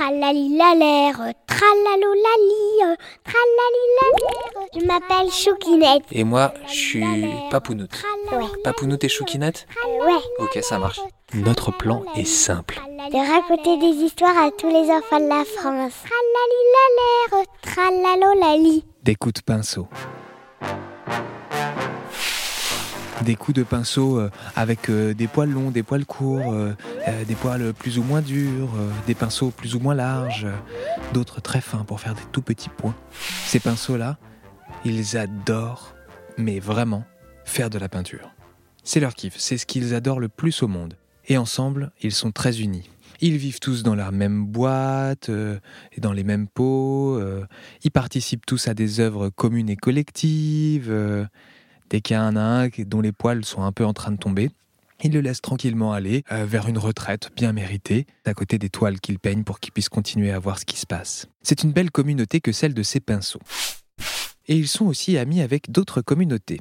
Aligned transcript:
Tralalilalère, 0.00 1.34
tralalolali, 1.46 2.96
tralalilalère. 3.22 4.68
Je 4.74 4.86
m'appelle 4.86 5.30
Choukinette. 5.30 6.04
Et 6.10 6.24
moi, 6.24 6.54
je 6.68 6.72
suis 6.72 7.04
Papounoute. 7.50 8.02
Ouais. 8.32 8.46
Papounoute 8.64 9.04
et 9.04 9.10
Choukinette 9.10 9.66
Ouais. 10.00 10.14
Ok, 10.38 10.58
ça 10.62 10.78
marche. 10.78 11.00
Notre 11.34 11.70
plan 11.70 12.02
est 12.16 12.24
simple. 12.24 12.80
De 13.12 13.30
raconter 13.30 13.76
des 13.76 14.02
histoires 14.02 14.38
à 14.38 14.50
tous 14.50 14.68
les 14.68 14.90
enfants 14.90 15.20
de 15.20 15.28
la 15.28 15.44
France. 15.44 15.92
Tralalilalère, 16.08 17.46
tralalolali. 17.60 18.86
Des 19.02 19.16
coups 19.16 19.34
de 19.34 19.42
pinceau. 19.42 19.86
Des 23.24 23.34
coups 23.34 23.56
de 23.56 23.62
pinceau 23.62 24.18
euh, 24.18 24.30
avec 24.56 24.88
euh, 24.88 25.12
des 25.12 25.26
poils 25.26 25.50
longs, 25.50 25.70
des 25.70 25.82
poils 25.82 26.06
courts, 26.06 26.52
euh, 26.52 26.74
des 27.26 27.34
poils 27.34 27.74
plus 27.74 27.98
ou 27.98 28.02
moins 28.02 28.22
durs, 28.22 28.70
des 29.06 29.14
pinceaux 29.14 29.50
plus 29.50 29.74
ou 29.74 29.80
moins 29.80 29.94
larges, 29.94 30.46
d'autres 31.12 31.40
très 31.40 31.60
fins 31.60 31.84
pour 31.84 32.00
faire 32.00 32.14
des 32.14 32.22
tout 32.32 32.40
petits 32.40 32.70
points. 32.70 32.94
Ces 33.44 33.60
pinceaux-là, 33.60 34.16
ils 34.84 35.18
adorent, 35.18 35.94
mais 36.38 36.60
vraiment, 36.60 37.04
faire 37.44 37.68
de 37.68 37.78
la 37.78 37.88
peinture. 37.88 38.30
C'est 38.84 39.00
leur 39.00 39.14
kiff, 39.14 39.34
c'est 39.36 39.58
ce 39.58 39.66
qu'ils 39.66 39.94
adorent 39.94 40.20
le 40.20 40.28
plus 40.28 40.62
au 40.62 40.68
monde. 40.68 40.96
Et 41.26 41.36
ensemble, 41.36 41.92
ils 42.00 42.12
sont 42.12 42.32
très 42.32 42.60
unis. 42.60 42.88
Ils 43.20 43.36
vivent 43.36 43.60
tous 43.60 43.82
dans 43.82 43.94
la 43.94 44.10
même 44.12 44.46
boîte 44.46 45.28
et 45.28 46.00
dans 46.00 46.14
les 46.14 46.24
mêmes 46.24 46.48
pots. 46.48 47.20
ils 47.84 47.90
participent 47.90 48.46
tous 48.46 48.66
à 48.66 48.72
des 48.72 48.98
œuvres 48.98 49.28
communes 49.28 49.68
et 49.68 49.76
collectives. 49.76 50.90
Dès 51.90 52.00
qu'il 52.00 52.16
y 52.16 52.18
en 52.18 52.36
a 52.36 52.40
un 52.40 52.68
dont 52.86 53.00
les 53.00 53.12
poils 53.12 53.44
sont 53.44 53.62
un 53.62 53.72
peu 53.72 53.84
en 53.84 53.92
train 53.92 54.12
de 54.12 54.16
tomber, 54.16 54.50
ils 55.02 55.12
le 55.12 55.20
laissent 55.20 55.40
tranquillement 55.40 55.92
aller 55.92 56.24
euh, 56.30 56.44
vers 56.44 56.68
une 56.68 56.78
retraite 56.78 57.30
bien 57.34 57.52
méritée, 57.52 58.06
à 58.24 58.34
côté 58.34 58.58
des 58.58 58.68
toiles 58.68 59.00
qu'il 59.00 59.18
peigne 59.18 59.44
pour 59.44 59.60
qu'il 59.60 59.72
puisse 59.72 59.88
continuer 59.88 60.30
à 60.30 60.38
voir 60.38 60.58
ce 60.58 60.64
qui 60.64 60.78
se 60.78 60.86
passe. 60.86 61.26
C'est 61.42 61.62
une 61.62 61.72
belle 61.72 61.90
communauté 61.90 62.40
que 62.40 62.52
celle 62.52 62.74
de 62.74 62.82
ces 62.82 63.00
pinceaux. 63.00 63.40
Et 64.46 64.56
ils 64.56 64.68
sont 64.68 64.86
aussi 64.86 65.16
amis 65.16 65.40
avec 65.40 65.70
d'autres 65.70 66.02
communautés. 66.02 66.60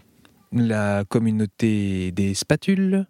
La 0.51 1.03
communauté 1.07 2.11
des 2.11 2.33
spatules, 2.33 3.05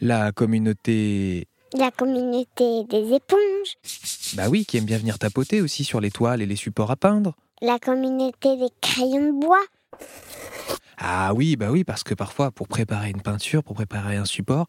la 0.00 0.32
communauté 0.32 1.46
La 1.76 1.90
communauté 1.90 2.84
des 2.84 3.14
éponges. 3.14 3.76
Bah 4.34 4.48
oui, 4.48 4.64
qui 4.64 4.78
aime 4.78 4.84
bien 4.84 4.98
venir 4.98 5.18
tapoter 5.18 5.60
aussi 5.60 5.84
sur 5.84 6.00
les 6.00 6.10
toiles 6.10 6.42
et 6.42 6.46
les 6.46 6.56
supports 6.56 6.90
à 6.90 6.96
peindre. 6.96 7.34
La 7.60 7.78
communauté 7.78 8.56
des 8.56 8.70
crayons 8.80 9.34
de 9.34 9.40
bois. 9.40 9.64
Ah 11.02 11.32
oui, 11.34 11.56
bah 11.56 11.70
oui, 11.70 11.82
parce 11.82 12.04
que 12.04 12.12
parfois, 12.12 12.50
pour 12.50 12.68
préparer 12.68 13.08
une 13.08 13.22
peinture, 13.22 13.64
pour 13.64 13.74
préparer 13.74 14.16
un 14.16 14.26
support, 14.26 14.66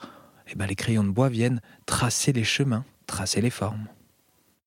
eh 0.50 0.56
ben, 0.56 0.66
les 0.66 0.76
crayons 0.76 1.04
de 1.04 1.10
bois 1.10 1.28
viennent 1.28 1.60
tracer 1.86 2.32
les 2.32 2.46
chemins, 2.46 2.86
tracer 3.06 3.42
les 3.42 3.50
formes. 3.50 3.88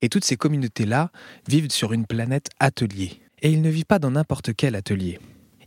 Et 0.03 0.11
toutes 0.11 0.27
ces 0.27 0.37
communautés-là 0.37 1.11
vivent 1.48 1.70
sur 1.70 1.95
une 1.95 2.05
planète 2.05 2.51
atelier. 2.61 3.23
Et 3.41 3.51
ils 3.51 3.62
ne 3.62 3.70
vivent 3.70 3.87
pas 3.87 3.98
dans 3.98 4.11
n'importe 4.11 4.55
quel 4.55 4.75
atelier. 4.75 5.19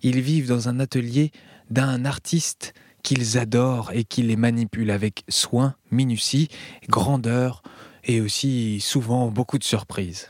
Ils 0.04 0.22
vivent 0.22 0.48
dans 0.48 0.70
un 0.70 0.80
atelier 0.80 1.32
d'un 1.72 2.06
artiste 2.06 2.76
qu'ils 3.02 3.40
adorent 3.40 3.92
et 3.92 4.04
qui 4.04 4.22
les 4.22 4.36
manipule 4.36 4.92
avec 4.92 5.24
soin, 5.30 5.74
minutie, 5.90 6.50
grandeur 6.90 7.64
et 8.04 8.22
aussi 8.22 8.80
souvent 8.82 9.30
beaucoup 9.30 9.58
de 9.58 9.64
surprises. 9.64 10.30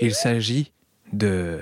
Il 0.00 0.14
s'agit 0.14 0.72
de 1.12 1.60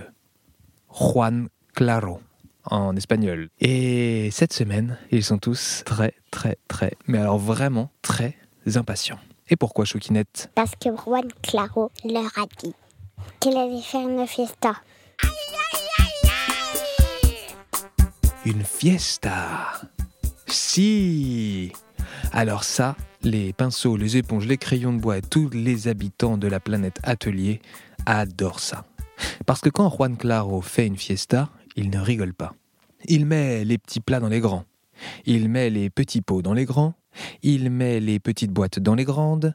Juan 0.91 1.48
Claro 1.75 2.20
en 2.64 2.96
espagnol. 2.96 3.48
Et 3.60 4.30
cette 4.30 4.52
semaine, 4.52 4.98
ils 5.10 5.24
sont 5.24 5.38
tous 5.38 5.82
très, 5.84 6.14
très, 6.30 6.58
très, 6.68 6.92
mais 7.06 7.18
alors 7.18 7.38
vraiment 7.38 7.90
très 8.02 8.36
impatients. 8.74 9.18
Et 9.48 9.56
pourquoi 9.56 9.84
Choukinette 9.84 10.50
Parce 10.54 10.72
que 10.80 10.88
Juan 10.96 11.28
Claro 11.42 11.90
leur 12.04 12.26
a 12.38 12.46
dit 12.62 12.74
qu'il 13.40 13.56
allait 13.56 13.82
faire 13.82 14.08
une 14.08 14.26
fiesta. 14.26 14.74
Une 18.46 18.64
fiesta? 18.64 19.80
Si 20.47 21.72
Alors 22.32 22.64
ça, 22.64 22.97
les 23.22 23.53
pinceaux, 23.53 23.97
les 23.97 24.16
éponges, 24.16 24.47
les 24.47 24.58
crayons 24.58 24.92
de 24.92 25.00
bois 25.00 25.19
et 25.19 25.22
tous 25.22 25.50
les 25.50 25.88
habitants 25.88 26.36
de 26.36 26.47
la 26.47 26.60
planète 26.60 26.98
Atelier 27.03 27.60
adorent 28.06 28.60
ça. 28.60 28.84
Parce 29.47 29.60
que 29.60 29.69
quand 29.69 29.91
Juan 29.91 30.16
Claro 30.16 30.60
fait 30.60 30.86
une 30.86 30.97
fiesta, 30.97 31.48
il 31.76 31.90
ne 31.90 31.98
rigole 31.98 32.34
pas. 32.34 32.54
Il 33.06 33.26
met 33.26 33.64
les 33.64 33.78
petits 33.78 34.00
plats 34.00 34.20
dans 34.20 34.28
les 34.28 34.40
grands. 34.40 34.64
Il 35.26 35.48
met 35.48 35.70
les 35.70 35.90
petits 35.90 36.22
pots 36.22 36.42
dans 36.42 36.54
les 36.54 36.64
grands. 36.64 36.94
Il 37.42 37.70
met 37.70 38.00
les 38.00 38.18
petites 38.18 38.50
boîtes 38.50 38.78
dans 38.78 38.94
les 38.94 39.04
grandes. 39.04 39.54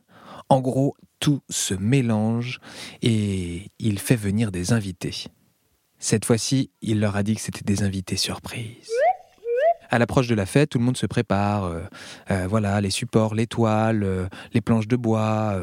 En 0.49 0.61
gros, 0.61 0.95
tout 1.19 1.41
se 1.49 1.73
mélange 1.73 2.59
et 3.01 3.69
il 3.79 3.99
fait 3.99 4.15
venir 4.15 4.51
des 4.51 4.71
invités. 4.73 5.25
Cette 5.97 6.25
fois-ci, 6.25 6.71
il 6.81 6.99
leur 6.99 7.15
a 7.15 7.23
dit 7.23 7.35
que 7.35 7.41
c'était 7.41 7.65
des 7.65 7.83
invités 7.83 8.15
surprises. 8.15 8.89
À 9.89 9.97
l'approche 9.97 10.27
de 10.27 10.35
la 10.35 10.45
fête, 10.45 10.69
tout 10.69 10.77
le 10.77 10.85
monde 10.85 10.97
se 10.97 11.07
prépare. 11.07 11.65
euh, 11.65 11.81
euh, 12.31 12.47
voilà, 12.47 12.79
les 12.79 12.91
supports, 12.91 13.33
les 13.33 13.47
toiles, 13.47 14.03
euh, 14.03 14.27
les 14.53 14.61
planches 14.61 14.87
de 14.87 14.95
bois, 14.95 15.59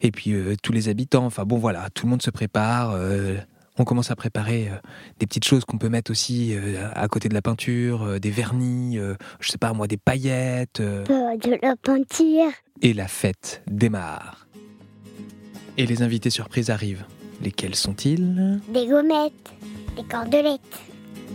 et 0.00 0.10
puis 0.10 0.34
tous 0.62 0.72
les 0.72 0.88
habitants. 0.88 1.26
Enfin 1.26 1.44
bon, 1.44 1.58
voilà, 1.58 1.88
tout 1.90 2.06
le 2.06 2.10
monde 2.10 2.22
se 2.22 2.30
prépare. 2.30 2.98
On 3.78 3.84
commence 3.84 4.10
à 4.10 4.16
préparer 4.16 4.68
euh, 4.68 4.76
des 5.18 5.26
petites 5.26 5.44
choses 5.44 5.64
qu'on 5.64 5.78
peut 5.78 5.88
mettre 5.88 6.10
aussi 6.10 6.54
euh, 6.54 6.88
à 6.94 7.08
côté 7.08 7.28
de 7.28 7.34
la 7.34 7.42
peinture, 7.42 8.02
euh, 8.02 8.18
des 8.18 8.30
vernis, 8.30 8.98
je 9.40 9.50
sais 9.50 9.58
pas 9.58 9.72
moi, 9.72 9.86
des 9.86 9.96
paillettes. 9.96 10.80
de 10.80 11.58
la 11.62 11.76
peinture. 11.76 12.50
et 12.82 12.92
la 12.92 13.08
fête 13.08 13.62
démarre. 13.66 14.46
Et 15.76 15.86
les 15.86 16.02
invités 16.02 16.30
surprises 16.30 16.70
arrivent. 16.70 17.04
Lesquels 17.42 17.74
sont-ils? 17.74 18.60
Des 18.68 18.86
gommettes, 18.86 19.52
des 19.96 20.04
cordelettes, 20.04 20.60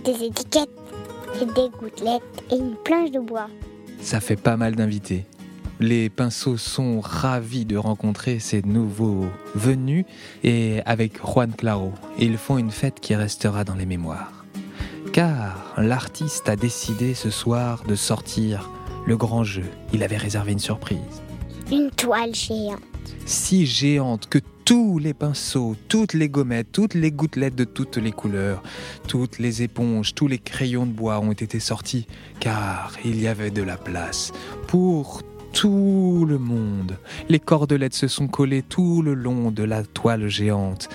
des 0.04 0.26
étiquettes, 0.26 0.70
et 1.40 1.46
des 1.46 1.70
gouttelettes 1.80 2.44
et 2.52 2.56
une 2.56 2.76
planche 2.84 3.12
de 3.12 3.20
bois. 3.20 3.48
Ça 4.02 4.20
fait 4.20 4.36
pas 4.36 4.58
mal 4.58 4.76
d'invités. 4.76 5.26
Les 5.82 6.12
pinceaux 6.12 6.58
sont 6.58 7.00
ravis 7.00 7.66
de 7.66 7.76
rencontrer 7.76 8.38
ces 8.38 8.62
nouveaux 8.62 9.26
venus 9.56 10.06
et 10.44 10.80
avec 10.86 11.14
Juan 11.26 11.52
Claro, 11.58 11.94
ils 12.20 12.38
font 12.38 12.60
une 12.60 12.70
fête 12.70 13.00
qui 13.00 13.16
restera 13.16 13.64
dans 13.64 13.74
les 13.74 13.88
mémoires. 13.88 14.46
Car 15.12 15.74
l'artiste 15.78 16.48
a 16.50 16.56
décidé 16.56 17.16
ce 17.16 17.32
soir 17.32 17.84
de 17.88 17.96
sortir 17.96 18.70
le 19.08 19.18
grand 19.18 19.44
jeu. 19.44 19.66
Il 19.92 20.04
avait 20.04 20.18
réservé 20.18 20.52
une 20.52 20.60
surprise. 20.60 21.00
Une 21.72 21.90
toile 21.90 22.36
géante. 22.36 22.80
si 23.26 23.66
géante 23.66 24.30
que 24.30 24.38
tous 24.66 25.00
les 25.00 25.16
pinceaux, 25.16 25.76
toutes 25.88 26.14
les 26.14 26.30
gommettes, 26.30 26.72
toutes 26.72 26.94
les 26.94 27.12
gouttelettes 27.12 27.56
de 27.56 27.64
toutes 27.64 27.98
les 27.98 28.12
couleurs, 28.12 28.62
toutes 29.08 29.40
les 29.40 29.64
éponges, 29.64 30.14
tous 30.14 30.28
les 30.28 30.38
crayons 30.38 30.86
de 30.86 30.92
bois 30.92 31.20
ont 31.20 31.32
été 31.32 31.60
sortis, 31.60 32.06
car 32.40 32.94
il 33.04 33.20
y 33.20 33.28
avait 33.28 33.50
de 33.50 33.64
la 33.64 33.78
place 33.78 34.32
pour 34.68 35.24
tout 35.54 36.26
le 36.28 36.38
monde. 36.38 36.98
Les 37.30 37.40
cordelettes 37.40 37.94
se 37.94 38.08
sont 38.08 38.28
collées 38.28 38.64
tout 38.64 39.02
le 39.02 39.14
long 39.14 39.52
de 39.52 39.64
la 39.64 39.84
toile 39.84 40.28
géante. 40.28 40.90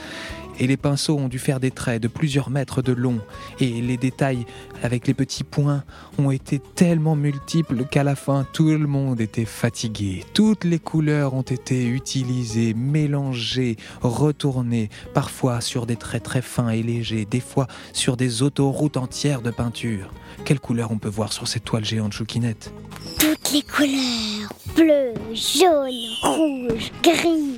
Et 0.59 0.67
les 0.67 0.77
pinceaux 0.77 1.17
ont 1.19 1.29
dû 1.29 1.39
faire 1.39 1.61
des 1.61 1.71
traits 1.71 2.03
de 2.03 2.09
plusieurs 2.09 2.51
mètres 2.51 2.83
de 2.83 2.93
long. 2.93 3.21
Et 3.61 3.81
les 3.81 3.97
détails 3.97 4.47
avec 4.83 5.07
les 5.07 5.15
petits 5.15 5.45
points 5.45 5.85
ont 6.19 6.31
été 6.31 6.59
tellement 6.59 7.17
multiples 7.17 7.85
qu'à 7.85 8.05
la 8.05 8.17
fin 8.17 8.47
tout 8.53 8.69
le 8.69 8.87
monde 8.87 9.21
était 9.21 9.45
fatigué. 9.45 10.25
Toutes 10.35 10.65
les 10.65 10.79
couleurs 10.79 11.35
ont 11.35 11.43
été 11.43 11.87
utilisées, 11.87 12.75
mélangées, 12.75 13.77
retournées, 14.03 14.91
parfois 15.15 15.61
sur 15.61 15.87
des 15.87 15.97
traits 15.97 16.23
très 16.23 16.43
fins 16.43 16.71
et 16.71 16.83
légers, 16.83 17.25
des 17.25 17.41
fois 17.41 17.67
sur 17.93 18.17
des 18.17 18.43
autoroutes 18.43 18.97
entières 18.97 19.43
de 19.43 19.51
peinture. 19.51 20.13
Quelle 20.45 20.61
couleur 20.61 20.91
on 20.91 20.99
peut 20.99 21.09
voir 21.09 21.33
sur 21.33 21.49
cette 21.49 21.65
toile 21.65 21.85
géante 21.85 22.13
chouquinette 22.13 22.73
Toutes 23.19 23.53
les 23.53 23.63
couleurs. 23.63 24.53
Bleu, 24.75 25.15
jaune, 25.33 25.91
rouge, 26.23 26.93
gris, 27.03 27.56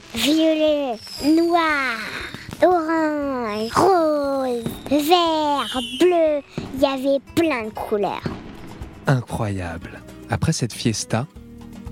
bleu. 5.98 6.42
Il 6.74 6.80
y 6.80 6.86
avait 6.86 7.20
plein 7.34 7.64
de 7.64 7.70
couleurs. 7.70 8.22
Incroyable. 9.06 10.00
Après 10.30 10.52
cette 10.52 10.72
fiesta, 10.72 11.26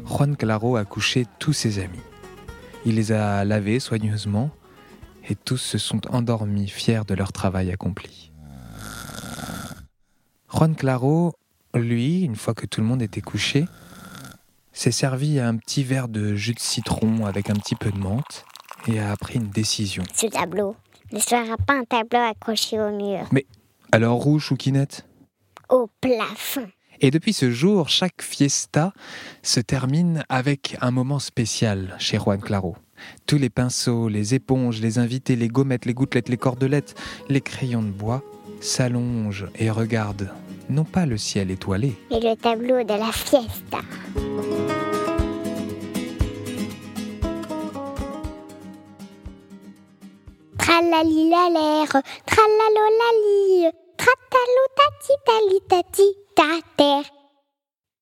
Juan 0.07 0.37
Claro 0.37 0.77
a 0.77 0.85
couché 0.85 1.27
tous 1.39 1.53
ses 1.53 1.79
amis. 1.79 2.01
Il 2.85 2.97
les 2.97 3.13
a 3.13 3.45
lavés 3.45 3.81
soigneusement 3.81 4.51
et 5.29 5.35
tous 5.35 5.57
se 5.57 5.79
sont 5.79 6.01
endormis 6.13 6.69
fiers 6.69 7.03
de 7.07 7.15
leur 7.15 7.33
travail 7.33 7.71
accompli. 7.73 8.31
Juan 10.53 10.77
Claro, 10.77 11.35
lui, 11.75 12.23
une 12.23 12.37
fois 12.37 12.55
que 12.55 12.67
tout 12.67 12.81
le 12.81 12.87
monde 12.87 13.03
était 13.03 13.21
couché, 13.21 13.67
s'est 14.73 14.93
servi 14.93 15.41
à 15.41 15.49
un 15.49 15.57
petit 15.57 15.83
verre 15.83 16.09
de 16.09 16.35
jus 16.35 16.55
de 16.55 16.61
citron 16.61 17.27
avec 17.27 17.51
un 17.51 17.55
petit 17.55 17.75
peu 17.75 17.91
de 17.91 17.99
menthe 17.99 18.45
et 18.87 19.01
a 19.01 19.17
pris 19.17 19.37
une 19.37 19.49
décision. 19.49 20.05
Ce 20.15 20.27
tableau 20.27 20.77
ne 21.13 21.19
sera 21.19 21.57
pas 21.57 21.75
un 21.75 21.85
tableau 21.85 22.21
accroché 22.21 22.79
au 22.79 22.91
mur, 22.91 23.27
Alors 23.97 24.19
rouge, 24.19 24.45
Choukinette 24.45 25.07
au 25.71 25.89
plafond. 26.03 26.69
Et 27.01 27.11
depuis 27.11 27.33
ce 27.33 27.51
jour, 27.51 27.89
chaque 27.89 28.21
fiesta 28.21 28.93
se 29.43 29.59
termine 29.59 30.23
avec 30.29 30.77
un 30.83 30.91
moment 30.91 31.19
spécial 31.19 31.97
chez 31.99 32.19
Juan 32.19 32.39
Claro. 32.39 32.77
Tous 33.25 33.39
les 33.39 33.49
pinceaux, 33.49 34.11
les 34.11 34.35
éponges, 34.35 34.83
les 34.83 34.99
invités, 34.99 35.35
les 35.35 35.49
gommettes, 35.49 35.87
les 35.87 35.95
gouttelettes, 35.95 36.29
les 36.29 36.37
cordelettes, 36.37 36.95
les 37.31 37.41
crayons 37.41 37.81
de 37.81 37.91
bois 37.91 38.23
s'allongent 38.61 39.47
et 39.59 39.71
regardent 39.71 40.31
non 40.69 40.85
pas 40.85 41.07
le 41.07 41.17
ciel 41.17 41.51
étoilé, 41.51 41.95
mais 42.11 42.21
le 42.21 42.37
tableau 42.37 42.85
de 42.85 42.99
la 42.99 43.13
fiesta. 43.13 43.81
Tralali-la-l'air, 50.59 52.03
tralalo-lali, 52.27 53.73
Salutați, 54.47 55.13
talități, 55.25 56.03
tate! 56.35 57.16